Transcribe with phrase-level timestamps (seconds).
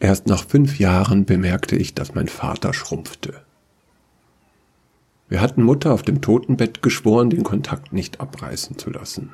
[0.00, 3.42] Erst nach fünf Jahren bemerkte ich, dass mein Vater schrumpfte.
[5.28, 9.32] Wir hatten Mutter auf dem Totenbett geschworen, den Kontakt nicht abreißen zu lassen.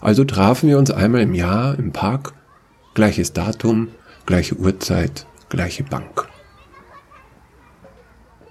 [0.00, 2.34] Also trafen wir uns einmal im Jahr im Park,
[2.94, 3.88] gleiches Datum,
[4.26, 6.28] gleiche Uhrzeit, gleiche Bank.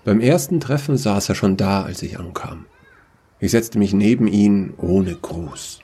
[0.03, 2.65] Beim ersten Treffen saß er schon da, als ich ankam.
[3.39, 5.79] Ich setzte mich neben ihn ohne Gruß.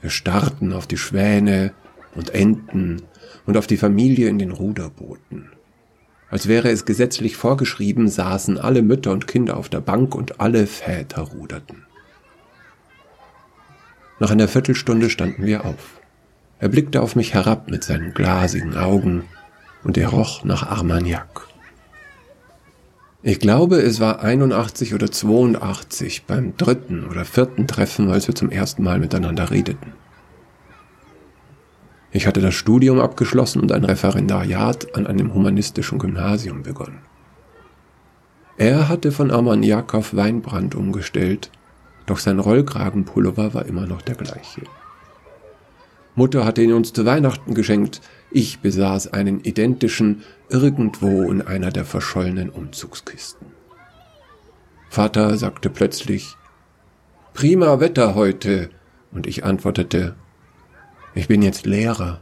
[0.00, 1.72] Wir starrten auf die Schwäne
[2.14, 3.02] und Enten
[3.46, 5.50] und auf die Familie in den Ruderbooten.
[6.28, 10.66] Als wäre es gesetzlich vorgeschrieben, saßen alle Mütter und Kinder auf der Bank und alle
[10.66, 11.84] Väter ruderten.
[14.18, 16.00] Nach einer Viertelstunde standen wir auf.
[16.58, 19.24] Er blickte auf mich herab mit seinen glasigen Augen
[19.84, 21.46] und er roch nach Armagnac.
[23.22, 28.50] Ich glaube, es war 81 oder 82 beim dritten oder vierten Treffen, als wir zum
[28.50, 29.92] ersten Mal miteinander redeten.
[32.16, 37.00] Ich hatte das Studium abgeschlossen und ein Referendariat an einem humanistischen Gymnasium begonnen.
[38.56, 41.50] Er hatte von Armagnac auf Weinbrand umgestellt,
[42.06, 44.62] doch sein Rollkragenpullover war immer noch der gleiche.
[46.14, 51.84] Mutter hatte ihn uns zu Weihnachten geschenkt, ich besaß einen identischen irgendwo in einer der
[51.84, 53.48] verschollenen Umzugskisten.
[54.88, 56.34] Vater sagte plötzlich,
[57.34, 58.70] Prima Wetter heute,
[59.12, 60.14] und ich antwortete,
[61.16, 62.20] ich bin jetzt Lehrer,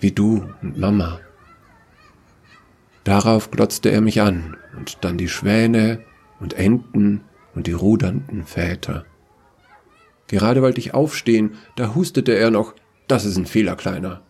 [0.00, 1.18] wie du und Mama.
[3.02, 6.00] Darauf glotzte er mich an und dann die Schwäne
[6.38, 7.22] und Enten
[7.54, 9.06] und die rudernden Väter.
[10.26, 12.74] Gerade wollte ich aufstehen, da hustete er noch,
[13.06, 14.20] das ist ein Fehler, Kleiner.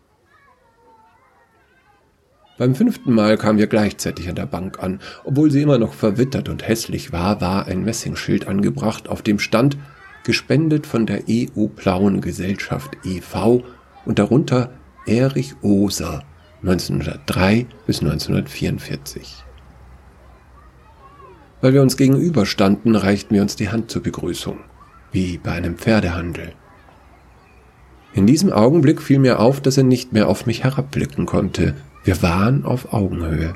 [2.57, 4.99] Beim fünften Mal kamen wir gleichzeitig an der Bank an.
[5.25, 9.77] Obwohl sie immer noch verwittert und hässlich war, war ein Messingschild angebracht, auf dem stand,
[10.23, 13.63] gespendet von der EU Plauen Gesellschaft e.V
[14.05, 14.71] und darunter
[15.05, 16.23] Erich Oser
[16.61, 19.43] 1903 bis 1944.
[21.61, 24.59] Weil wir uns gegenüberstanden, reichten wir uns die Hand zur Begrüßung,
[25.11, 26.53] wie bei einem Pferdehandel.
[28.13, 31.75] In diesem Augenblick fiel mir auf, dass er nicht mehr auf mich herabblicken konnte.
[32.03, 33.55] Wir waren auf Augenhöhe.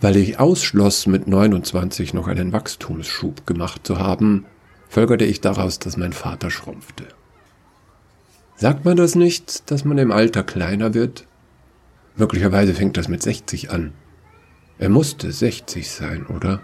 [0.00, 4.44] Weil ich ausschloss, mit 29 noch einen Wachstumsschub gemacht zu haben,
[4.88, 7.06] folgerte ich daraus, dass mein Vater schrumpfte.
[8.56, 11.26] Sagt man das nicht, dass man im Alter kleiner wird?
[12.16, 13.92] Möglicherweise fängt das mit 60 an.
[14.78, 16.60] Er musste 60 sein, oder?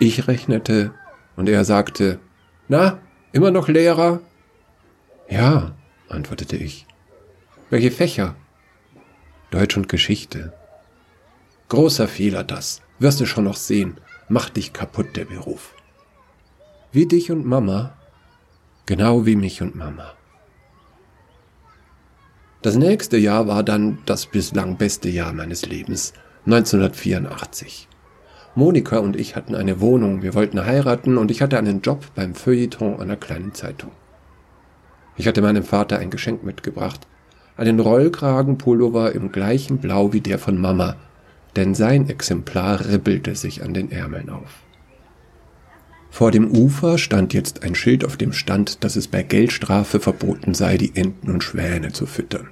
[0.00, 0.92] Ich rechnete
[1.36, 2.18] und er sagte,
[2.68, 2.98] na,
[3.32, 4.20] immer noch Lehrer?
[5.28, 5.74] Ja,
[6.08, 6.86] antwortete ich.
[7.70, 8.34] Welche Fächer?
[9.50, 10.52] Deutsch und Geschichte.
[11.68, 12.82] Großer Fehler das.
[12.98, 14.00] Wirst du schon noch sehen.
[14.28, 15.74] Macht dich kaputt, der Beruf.
[16.92, 17.97] Wie dich und Mama,
[18.88, 20.14] Genau wie mich und Mama.
[22.62, 26.14] Das nächste Jahr war dann das bislang beste Jahr meines Lebens,
[26.46, 27.86] 1984.
[28.54, 32.34] Monika und ich hatten eine Wohnung, wir wollten heiraten und ich hatte einen Job beim
[32.34, 33.90] Feuilleton einer kleinen Zeitung.
[35.18, 37.06] Ich hatte meinem Vater ein Geschenk mitgebracht,
[37.58, 40.96] einen Rollkragenpullover im gleichen Blau wie der von Mama,
[41.56, 44.62] denn sein Exemplar ribbelte sich an den Ärmeln auf.
[46.10, 50.54] Vor dem Ufer stand jetzt ein Schild, auf dem stand, dass es bei Geldstrafe verboten
[50.54, 52.48] sei, die Enten und Schwäne zu füttern.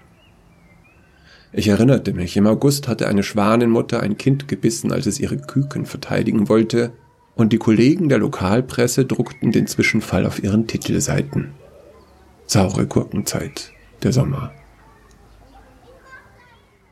[1.52, 5.86] Ich erinnerte mich, im August hatte eine Schwanenmutter ein Kind gebissen, als es ihre Küken
[5.86, 6.92] verteidigen wollte,
[7.34, 11.52] und die Kollegen der Lokalpresse druckten den Zwischenfall auf ihren Titelseiten.
[12.46, 13.72] Saure Gurkenzeit,
[14.02, 14.52] der Sommer.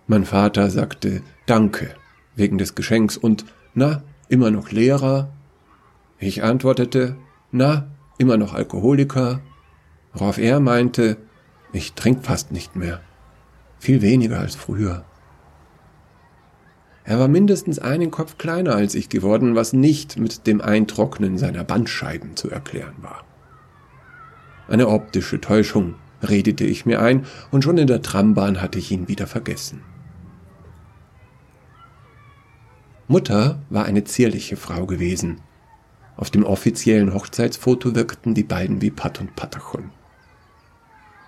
[0.07, 1.95] Mein Vater sagte Danke
[2.37, 5.31] wegen des Geschenks und na, immer noch Lehrer,
[6.27, 7.17] ich antwortete,
[7.53, 9.41] na, immer noch Alkoholiker,
[10.13, 11.17] worauf er meinte,
[11.73, 13.01] ich trink fast nicht mehr,
[13.79, 15.05] viel weniger als früher.
[17.05, 21.63] Er war mindestens einen Kopf kleiner als ich geworden, was nicht mit dem Eintrocknen seiner
[21.63, 23.25] Bandscheiben zu erklären war.
[24.69, 29.09] Eine optische Täuschung, redete ich mir ein, und schon in der Trambahn hatte ich ihn
[29.09, 29.83] wieder vergessen.
[33.07, 35.43] Mutter war eine zierliche Frau gewesen,
[36.17, 39.91] auf dem offiziellen Hochzeitsfoto wirkten die beiden wie Pat und Patachon.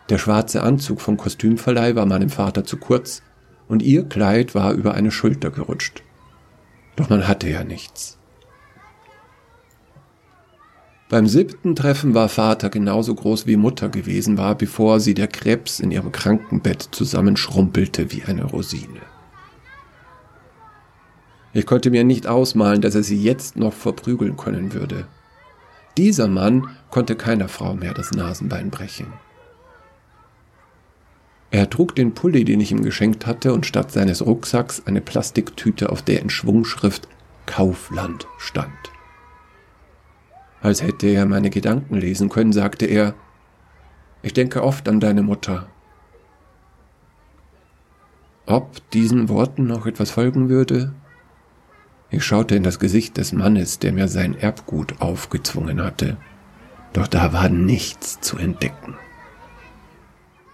[0.08, 3.22] Der schwarze Anzug vom Kostümverleih war meinem Vater zu kurz
[3.68, 6.02] und ihr Kleid war über eine Schulter gerutscht.
[6.94, 8.16] Doch man hatte ja nichts.
[11.08, 15.78] Beim siebten Treffen war Vater genauso groß wie Mutter gewesen war, bevor sie der Krebs
[15.78, 19.00] in ihrem Krankenbett zusammenschrumpelte wie eine Rosine.
[21.56, 25.06] Ich konnte mir nicht ausmalen, dass er sie jetzt noch verprügeln können würde.
[25.96, 29.06] Dieser Mann konnte keiner Frau mehr das Nasenbein brechen.
[31.50, 35.88] Er trug den Pulli, den ich ihm geschenkt hatte, und statt seines Rucksacks eine Plastiktüte,
[35.88, 37.08] auf der in Schwungschrift
[37.46, 38.68] Kaufland stand.
[40.60, 43.14] Als hätte er meine Gedanken lesen können, sagte er,
[44.20, 45.68] ich denke oft an deine Mutter.
[48.44, 50.92] Ob diesen Worten noch etwas folgen würde?
[52.10, 56.16] Ich schaute in das Gesicht des Mannes, der mir sein Erbgut aufgezwungen hatte,
[56.92, 58.94] doch da war nichts zu entdecken.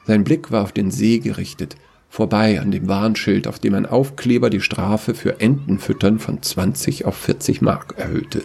[0.07, 1.77] Sein Blick war auf den See gerichtet,
[2.09, 7.17] vorbei an dem Warnschild, auf dem ein Aufkleber die Strafe für Entenfüttern von 20 auf
[7.17, 8.43] 40 Mark erhöhte.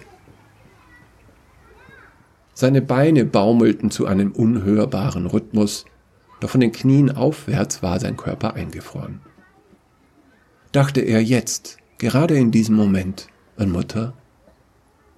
[2.54, 5.86] Seine Beine baumelten zu einem unhörbaren Rhythmus,
[6.40, 9.22] doch von den Knien aufwärts war sein Körper eingefroren.
[10.72, 13.28] Dachte er jetzt, gerade in diesem Moment,
[13.58, 14.14] an Mutter?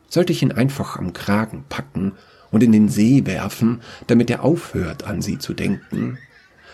[0.08, 2.14] Sollte ich ihn einfach am Kragen packen
[2.52, 6.18] und in den See werfen, damit er aufhört, an sie zu denken?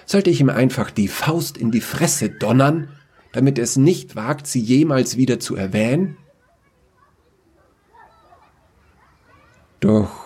[0.06, 2.90] Sollte ich ihm einfach die Faust in die Fresse donnern,
[3.31, 6.18] damit er es nicht wagt, sie jemals wieder zu erwähnen?
[9.80, 10.25] Doch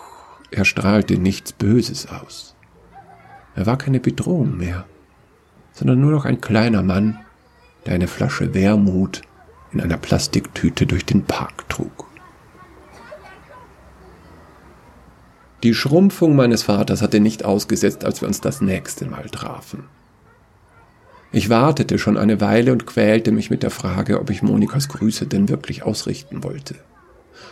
[0.50, 2.54] er strahlte nichts Böses aus.
[3.56, 4.86] Er war keine Bedrohung mehr,
[5.72, 7.18] sondern nur noch ein kleiner Mann,
[7.86, 9.22] der eine Flasche Wermut
[9.72, 12.06] in einer Plastiktüte durch den Park trug.
[15.62, 19.84] Die Schrumpfung meines Vaters hatte nicht ausgesetzt, als wir uns das nächste Mal trafen.
[21.32, 25.26] Ich wartete schon eine Weile und quälte mich mit der Frage, ob ich Monikas Grüße
[25.26, 26.76] denn wirklich ausrichten wollte.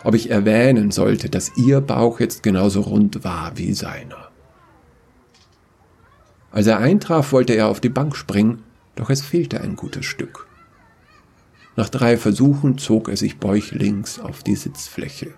[0.05, 4.31] Ob ich erwähnen sollte, dass ihr Bauch jetzt genauso rund war wie seiner.
[6.51, 8.65] Als er eintraf, wollte er auf die Bank springen,
[8.97, 10.48] doch es fehlte ein gutes Stück.
[11.79, 15.35] Nach drei Versuchen zog er sich bäuchlings auf die Sitzfläche.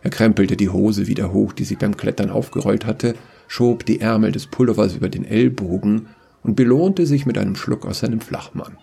[0.00, 3.14] Er krempelte die Hose wieder hoch, die sich beim Klettern aufgerollt hatte,
[3.48, 6.06] schob die Ärmel des Pullovers über den Ellbogen
[6.42, 8.78] und belohnte sich mit einem Schluck aus seinem Flachmann.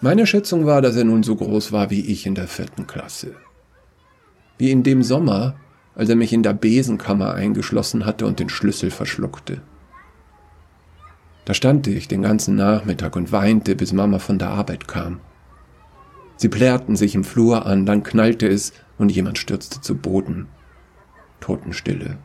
[0.00, 3.34] Meine Schätzung war, dass er nun so groß war wie ich in der vierten Klasse.
[4.58, 5.56] Wie in dem Sommer,
[5.96, 9.60] als er mich in der Besenkammer eingeschlossen hatte und den Schlüssel verschluckte.
[11.44, 15.20] Da stand ich den ganzen Nachmittag und weinte, bis Mama von der Arbeit kam.
[16.36, 20.48] Sie plärrten sich im Flur an, dann knallte es und jemand stürzte zu Boden.
[21.40, 22.16] Totenstille.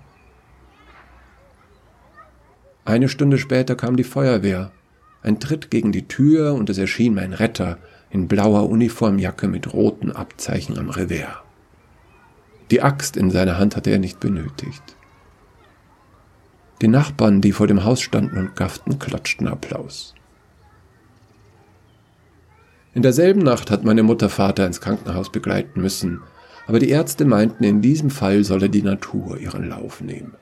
[2.85, 4.71] Eine Stunde später kam die Feuerwehr.
[5.21, 7.77] Ein Tritt gegen die Tür und es erschien mein Retter
[8.09, 11.43] in blauer Uniformjacke mit roten Abzeichen am Revers.
[12.71, 14.95] Die Axt in seiner Hand hatte er nicht benötigt.
[16.81, 20.15] Die Nachbarn, die vor dem Haus standen und gafften, klatschten Applaus.
[22.93, 26.21] In derselben Nacht hat meine Mutter Vater ins Krankenhaus begleiten müssen,
[26.67, 30.33] aber die Ärzte meinten, in diesem Fall solle die Natur ihren Lauf nehmen.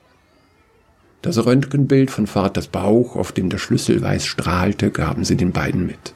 [1.22, 5.86] Das Röntgenbild von Vaters Bauch, auf dem der Schlüssel weiß strahlte, gaben sie den beiden
[5.86, 6.14] mit.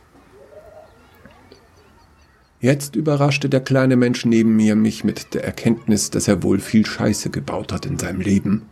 [2.61, 6.87] Jetzt überraschte der kleine Mensch neben mir mich mit der Erkenntnis, dass er wohl viel
[6.87, 8.69] Scheiße gebaut hat in seinem Leben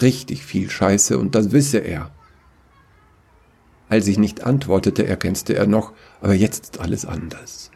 [0.00, 2.10] richtig viel Scheiße und das wisse er.
[3.88, 7.70] Als ich nicht antwortete, ergänzte er noch, aber jetzt ist alles anders.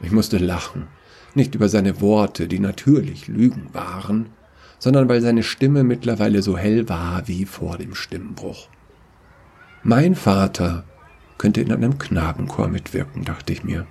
[0.00, 0.86] Ich musste lachen,
[1.34, 4.30] nicht über seine Worte, die natürlich Lügen waren,
[4.78, 8.68] sondern weil seine Stimme mittlerweile so hell war wie vor dem Stimmbruch.
[9.82, 10.84] Mein Vater
[11.36, 13.86] könnte in einem Knabenchor mitwirken, dachte ich mir.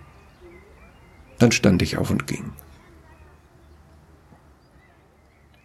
[1.40, 2.52] Dann stand ich auf und ging.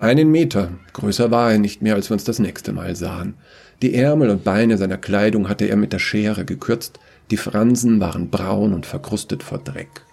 [0.03, 3.35] Einen Meter, größer war er nicht mehr, als wir uns das nächste Mal sahen.
[3.83, 6.99] Die Ärmel und Beine seiner Kleidung hatte er mit der Schere gekürzt,
[7.31, 10.05] die Fransen waren braun und verkrustet vor Dreck.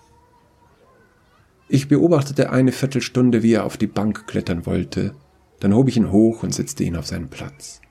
[1.70, 5.16] Ich beobachtete eine Viertelstunde, wie er auf die Bank klettern wollte,
[5.60, 7.82] dann hob ich ihn hoch und setzte ihn auf seinen Platz.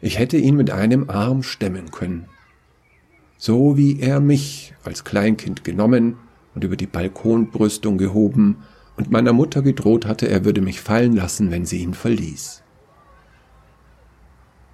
[0.00, 2.24] Ich hätte ihn mit einem Arm stemmen können,
[3.36, 6.16] so wie er mich als Kleinkind genommen
[6.54, 8.62] und über die Balkonbrüstung gehoben
[8.96, 12.62] und meiner Mutter gedroht hatte, er würde mich fallen lassen, wenn sie ihn verließ.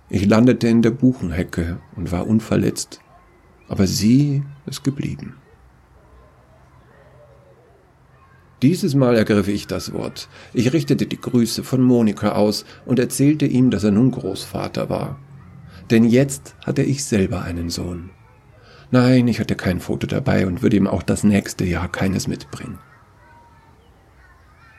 [0.09, 3.00] Ich landete in der Buchenhecke und war unverletzt,
[3.69, 5.37] aber sie ist geblieben.
[8.61, 10.29] Dieses Mal ergriff ich das Wort.
[10.52, 15.19] Ich richtete die Grüße von Monika aus und erzählte ihm, dass er nun Großvater war.
[15.91, 18.11] Denn jetzt hatte ich selber einen Sohn.
[18.93, 22.79] Nein, ich hatte kein Foto dabei und würde ihm auch das nächste Jahr keines mitbringen.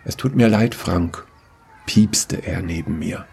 [0.05, 1.25] Es tut mir leid, Frank,
[1.85, 3.25] piepste er neben mir.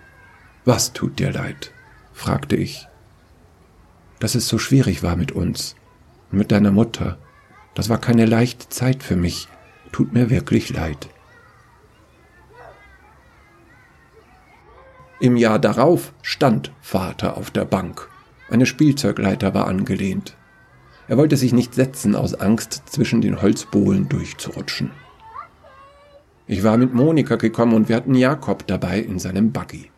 [0.65, 1.73] Was tut dir leid?
[2.13, 2.87] fragte ich.
[4.19, 5.75] Dass es so schwierig war mit uns
[6.31, 7.19] und mit deiner Mutter.
[7.75, 9.49] Das war keine leichte Zeit für mich.
[9.91, 11.09] Tut mir wirklich leid.
[15.19, 18.09] Im Jahr darauf stand Vater auf der Bank.
[18.49, 20.37] Eine Spielzeugleiter war angelehnt.
[21.09, 24.93] Er wollte sich nicht setzen aus Angst, zwischen den Holzbohlen durchzurutschen.
[26.51, 29.89] Ich war mit Monika gekommen und wir hatten Jakob dabei in seinem Buggy.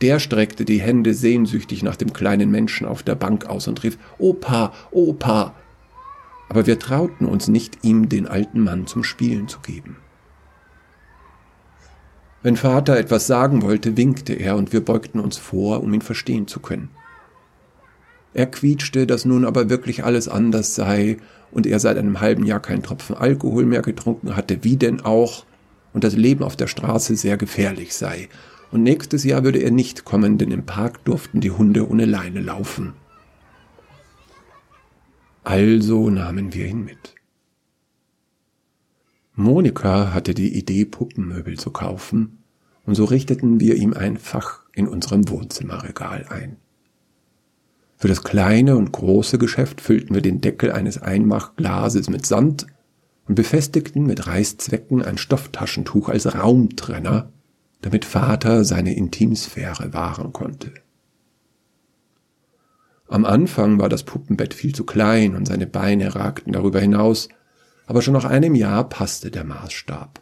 [0.00, 3.98] Der streckte die Hände sehnsüchtig nach dem kleinen Menschen auf der Bank aus und rief
[4.16, 5.56] Opa, Opa.
[6.48, 9.96] Aber wir trauten uns nicht, ihm den alten Mann zum Spielen zu geben.
[12.44, 16.46] Wenn Vater etwas sagen wollte, winkte er und wir beugten uns vor, um ihn verstehen
[16.46, 16.90] zu können.
[18.34, 21.16] Er quietschte, dass nun aber wirklich alles anders sei
[21.50, 25.44] und er seit einem halben Jahr keinen Tropfen Alkohol mehr getrunken hatte, wie denn auch,
[25.92, 28.28] und das Leben auf der Straße sehr gefährlich sei.
[28.70, 32.40] Und nächstes Jahr würde er nicht kommen, denn im Park durften die Hunde ohne Leine
[32.40, 32.94] laufen.
[35.44, 37.14] Also nahmen wir ihn mit.
[39.34, 42.38] Monika hatte die Idee, Puppenmöbel zu kaufen,
[42.84, 46.56] und so richteten wir ihm ein Fach in unserem Wohnzimmerregal ein.
[47.96, 52.66] Für das kleine und große Geschäft füllten wir den Deckel eines Einmachglases mit Sand
[53.32, 57.32] und befestigten mit Reißzwecken ein Stofftaschentuch als Raumtrenner,
[57.80, 60.74] damit Vater seine Intimsphäre wahren konnte.
[63.08, 67.30] Am Anfang war das Puppenbett viel zu klein und seine Beine ragten darüber hinaus,
[67.86, 70.20] aber schon nach einem Jahr passte der Maßstab.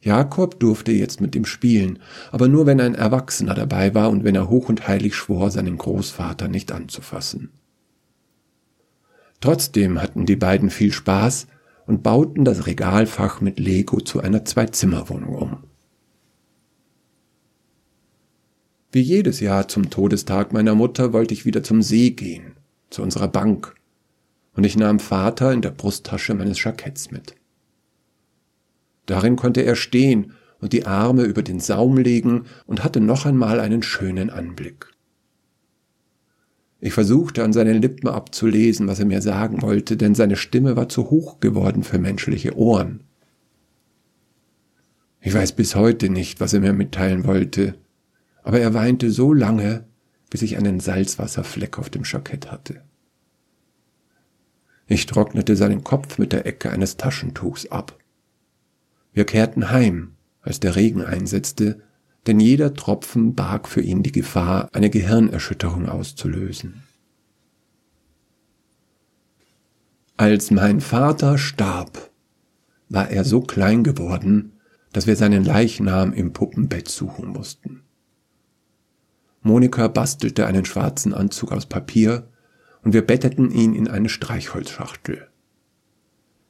[0.00, 1.98] Jakob durfte jetzt mit ihm spielen,
[2.30, 5.78] aber nur wenn ein Erwachsener dabei war und wenn er hoch und heilig schwor, seinen
[5.78, 7.50] Großvater nicht anzufassen.
[9.40, 11.48] Trotzdem hatten die beiden viel Spaß
[11.86, 15.64] und bauten das Regalfach mit Lego zu einer Zwei-Zimmer-Wohnung um.
[18.92, 22.52] Wie jedes Jahr zum Todestag meiner Mutter wollte ich wieder zum See gehen,
[22.90, 23.74] zu unserer Bank,
[24.54, 27.34] und ich nahm Vater in der Brusttasche meines Jacketts mit.
[29.06, 33.60] Darin konnte er stehen und die Arme über den Saum legen und hatte noch einmal
[33.60, 34.91] einen schönen Anblick.
[36.84, 40.88] Ich versuchte an seinen Lippen abzulesen, was er mir sagen wollte, denn seine Stimme war
[40.88, 43.04] zu hoch geworden für menschliche Ohren.
[45.20, 47.76] Ich weiß bis heute nicht, was er mir mitteilen wollte,
[48.42, 49.84] aber er weinte so lange,
[50.28, 52.82] bis ich einen Salzwasserfleck auf dem Jackett hatte.
[54.88, 57.96] Ich trocknete seinen Kopf mit der Ecke eines Taschentuchs ab.
[59.12, 61.80] Wir kehrten heim, als der Regen einsetzte,
[62.26, 66.82] denn jeder Tropfen barg für ihn die Gefahr, eine Gehirnerschütterung auszulösen.
[70.16, 72.10] Als mein Vater starb,
[72.88, 74.52] war er so klein geworden,
[74.92, 77.82] dass wir seinen Leichnam im Puppenbett suchen mussten.
[79.40, 82.28] Monika bastelte einen schwarzen Anzug aus Papier
[82.82, 85.26] und wir betteten ihn in eine Streichholzschachtel.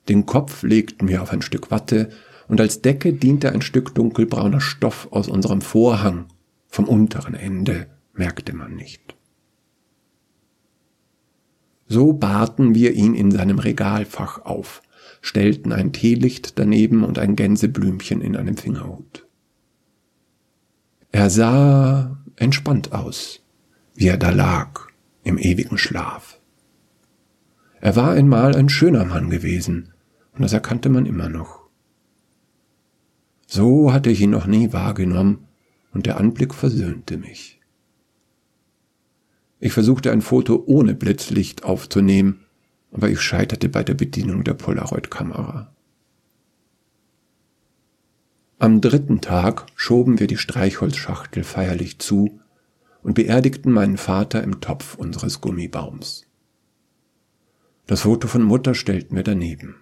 [0.08, 2.10] Den Kopf legten wir auf ein Stück Watte
[2.52, 6.26] und als Decke diente ein Stück dunkelbrauner Stoff aus unserem Vorhang.
[6.68, 9.16] Vom unteren Ende merkte man nicht.
[11.86, 14.82] So bahrten wir ihn in seinem Regalfach auf,
[15.22, 19.26] stellten ein Teelicht daneben und ein Gänseblümchen in einem Fingerhut.
[21.10, 23.40] Er sah entspannt aus,
[23.94, 24.88] wie er da lag,
[25.24, 26.38] im ewigen Schlaf.
[27.80, 29.94] Er war einmal ein schöner Mann gewesen,
[30.34, 31.61] und das erkannte man immer noch.
[33.54, 35.46] So hatte ich ihn noch nie wahrgenommen,
[35.92, 37.60] und der Anblick versöhnte mich.
[39.60, 42.46] Ich versuchte ein Foto ohne Blitzlicht aufzunehmen,
[42.92, 45.70] aber ich scheiterte bei der Bedienung der Polaroid-Kamera.
[48.58, 52.40] Am dritten Tag schoben wir die Streichholzschachtel feierlich zu
[53.02, 56.24] und beerdigten meinen Vater im Topf unseres Gummibaums.
[57.86, 59.74] Das Foto von Mutter stellten wir daneben.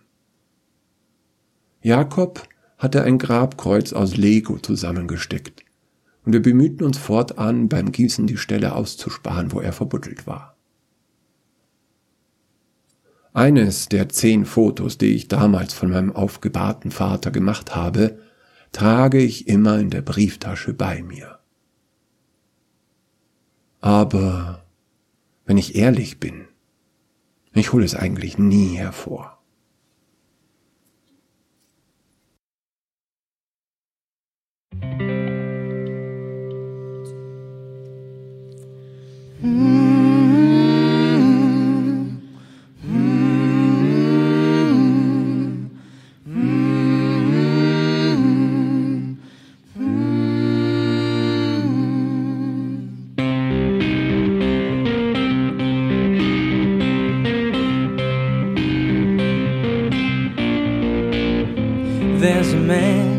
[1.82, 2.48] Jakob
[2.80, 5.64] hatte ein Grabkreuz aus Lego zusammengesteckt,
[6.24, 10.56] und wir bemühten uns fortan, beim Gießen die Stelle auszusparen, wo er verbuddelt war.
[13.32, 18.18] Eines der zehn Fotos, die ich damals von meinem aufgebahrten Vater gemacht habe,
[18.72, 21.38] trage ich immer in der Brieftasche bei mir.
[23.80, 24.64] Aber
[25.44, 26.48] wenn ich ehrlich bin,
[27.52, 29.39] ich hole es eigentlich nie hervor.
[62.20, 63.09] There's a man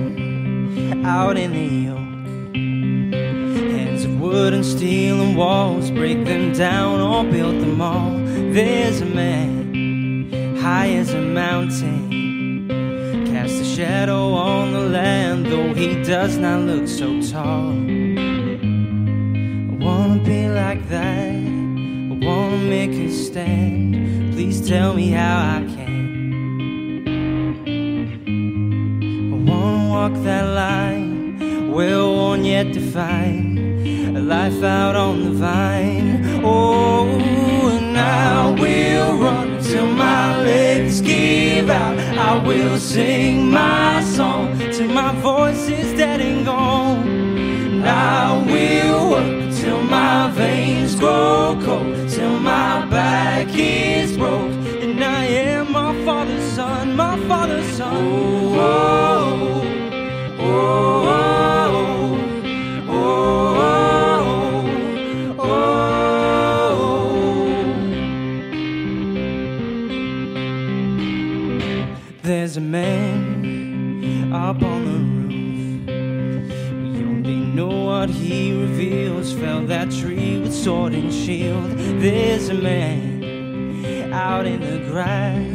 [5.35, 8.11] walls, break them down or build them all.
[8.53, 12.67] There's a man high as a mountain,
[13.31, 17.71] cast a shadow on the land, though he does not look so tall.
[19.71, 24.33] I wanna be like that, I wanna make a stand.
[24.33, 26.01] Please tell me how I can.
[29.33, 33.60] I wanna walk that line, well worn yet defined
[34.31, 36.41] life out on the vine.
[36.41, 37.05] Oh,
[37.75, 41.97] and I will run till my legs give out.
[42.29, 47.05] I will sing my song till my voice is dead and gone.
[47.09, 54.53] And I will work till my veins grow cold, till my back is broke.
[54.83, 57.93] And I am my father's son, my father's son.
[57.93, 59.67] Oh, oh,
[60.39, 61.20] oh, oh,
[81.31, 81.71] shield.
[82.01, 85.50] There's a man out in the grass,